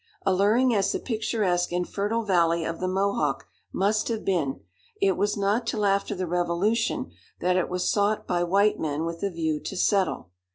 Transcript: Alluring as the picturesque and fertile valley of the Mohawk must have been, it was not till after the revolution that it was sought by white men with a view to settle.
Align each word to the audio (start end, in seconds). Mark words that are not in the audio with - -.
Alluring 0.25 0.73
as 0.73 0.91
the 0.91 0.99
picturesque 0.99 1.71
and 1.71 1.87
fertile 1.87 2.23
valley 2.23 2.63
of 2.65 2.79
the 2.79 2.87
Mohawk 2.87 3.45
must 3.71 4.07
have 4.07 4.25
been, 4.25 4.61
it 4.99 5.15
was 5.15 5.37
not 5.37 5.67
till 5.67 5.85
after 5.85 6.15
the 6.15 6.25
revolution 6.25 7.11
that 7.39 7.55
it 7.55 7.69
was 7.69 7.87
sought 7.87 8.25
by 8.25 8.43
white 8.43 8.79
men 8.79 9.05
with 9.05 9.21
a 9.21 9.29
view 9.29 9.59
to 9.59 9.77
settle. 9.77 10.31